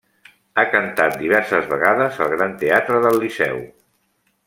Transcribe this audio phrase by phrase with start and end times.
[0.59, 3.65] Ha cantat diverses vegades al Gran Teatre del Liceu.